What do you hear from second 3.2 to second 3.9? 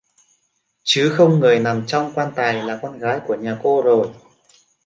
của nhà cô